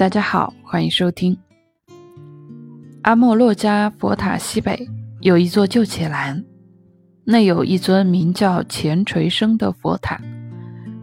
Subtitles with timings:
[0.00, 1.36] 大家好，欢迎收听。
[3.02, 4.88] 阿莫洛迦佛塔西北
[5.20, 6.42] 有一座旧伽蓝，
[7.24, 10.18] 内有一尊名叫钱垂生的佛塔，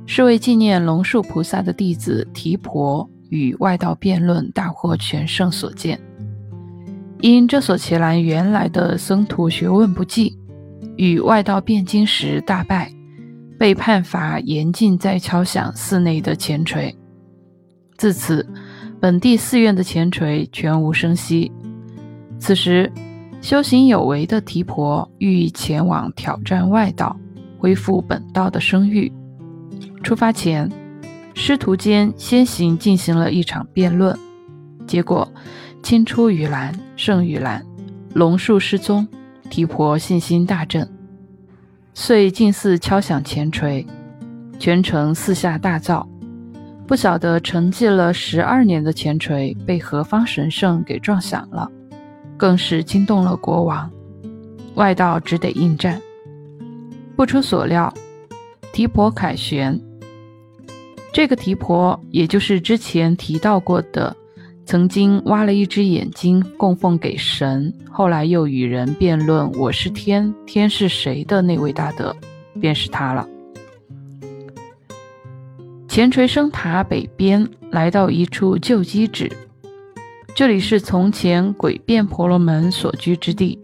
[0.08, 6.02] 是为纪念龙树菩萨的弟子提婆与外道辩论大获全胜所建。
[7.22, 10.36] 因这所伽蓝原来的僧徒学问不济，
[10.96, 12.92] 与外道辩经时大败，
[13.60, 16.92] 被判罚严禁再敲响寺内的前锤。
[17.98, 18.48] 自此，
[19.00, 21.52] 本地寺院的钱锤全无声息。
[22.40, 22.92] 此时，
[23.42, 27.18] 修行有为的提婆欲前往挑战外道，
[27.58, 29.12] 恢复本道的声誉。
[30.04, 30.72] 出发前，
[31.34, 34.16] 师徒间先行进行了一场辩论，
[34.86, 35.28] 结果
[35.82, 37.66] 青出于蓝胜于蓝，
[38.14, 39.08] 龙树失踪，
[39.50, 40.88] 提婆信心大振，
[41.96, 43.86] 遂进寺敲响前锤，
[44.60, 46.06] 全城四下大噪。
[46.88, 51.70] 不晓得沉寂了十二年的钱锤被何方神圣给撞响了，
[52.38, 53.92] 更是惊动了国王。
[54.76, 56.02] 外道只得应战。
[57.18, 57.94] 不出所料，
[58.72, 59.78] 提婆凯旋。
[61.12, 64.16] 这个提婆，也就是之前提到过的，
[64.66, 72.16] 曾经挖了一只眼睛供奉给神，后来又与人辩论“我是天，天是谁”的那位大德，
[72.62, 73.28] 便是他了。
[75.98, 79.32] 前垂生塔北边来到一处旧基址，
[80.36, 83.60] 这里是从前鬼变婆罗门所居之地。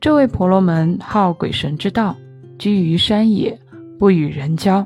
[0.00, 2.16] 这位婆罗门好鬼神之道，
[2.58, 3.56] 居于山野，
[4.00, 4.84] 不与人交。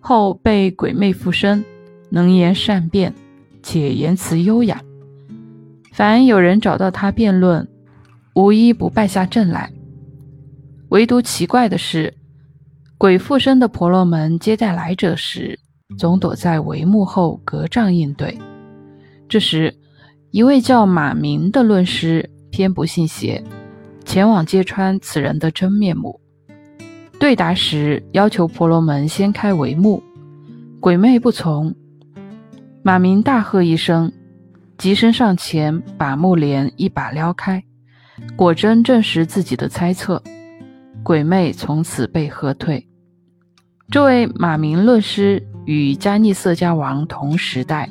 [0.00, 1.64] 后被鬼魅附身，
[2.10, 3.14] 能言善辩，
[3.62, 4.82] 且言辞优雅。
[5.92, 7.68] 凡有人找到他辩论，
[8.34, 9.70] 无一不败下阵来。
[10.88, 12.12] 唯独奇怪的是。
[13.02, 15.58] 鬼附身的婆罗门接待来者时，
[15.98, 18.38] 总躲在帷幕后隔障应对。
[19.28, 19.74] 这时，
[20.30, 23.42] 一位叫马明的论师偏不信邪，
[24.04, 26.20] 前往揭穿此人的真面目。
[27.18, 30.00] 对答时，要求婆罗门掀开帷幕，
[30.78, 31.74] 鬼魅不从。
[32.84, 34.12] 马明大喝一声，
[34.78, 37.64] 急身上前把幕帘一把撩开，
[38.36, 40.22] 果真证实自己的猜测，
[41.02, 42.86] 鬼魅从此被喝退。
[43.90, 47.88] 这位马明乐师与迦尼色迦王同时代，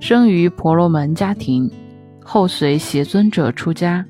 [0.00, 1.70] 生于婆罗门家庭，
[2.24, 4.04] 后随邪尊者出家，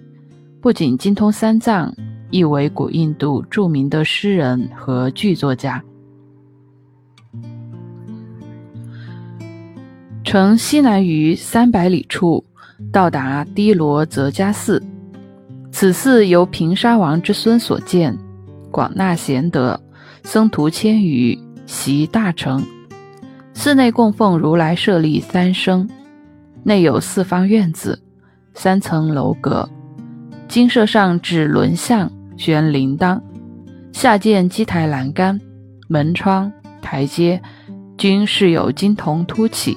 [0.61, 1.93] 不仅精通三藏，
[2.31, 5.83] 亦为古印度著名的诗人和剧作家。
[10.23, 12.45] 乘西南隅三百里处，
[12.93, 14.83] 到达低罗泽迦寺。
[15.73, 18.17] 此寺由平沙王之孙所建，
[18.71, 19.79] 广纳贤德。
[20.25, 22.65] 僧徒千余，习大成。
[23.53, 25.89] 寺内供奉如来舍利三生，
[26.63, 28.03] 内有四方院子，
[28.55, 29.69] 三层楼阁，
[30.49, 33.21] 金舍上置轮像，悬铃铛，
[33.93, 35.39] 下建基台栏杆，
[35.89, 37.41] 门窗台阶
[37.97, 39.77] 均饰有金铜凸起。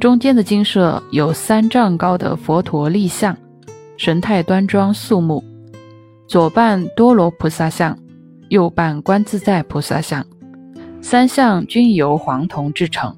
[0.00, 3.36] 中间的金舍有三丈高的佛陀立像，
[3.96, 5.44] 神态端庄肃穆，
[6.26, 7.96] 左半多罗菩萨像。
[8.52, 10.22] 右半观自在菩萨像，
[11.00, 13.16] 三像均由黄铜制成。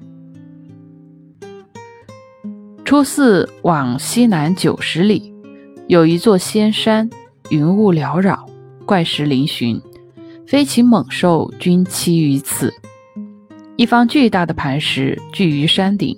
[2.85, 5.33] 初寺往西南九十里，
[5.87, 7.09] 有一座仙山，
[7.49, 8.45] 云雾缭绕，
[8.85, 9.81] 怪石嶙峋，
[10.47, 12.73] 飞禽猛兽均栖于此。
[13.75, 16.17] 一方巨大的磐石聚于山顶，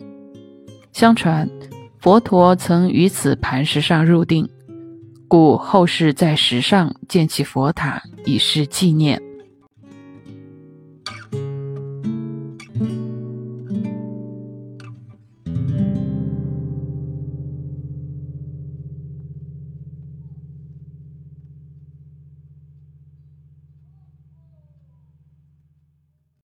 [0.93, 1.49] 相传
[1.97, 4.47] 佛陀曾于此磐石上入定。
[5.27, 9.21] 故后世在石上建起佛塔，以示纪念。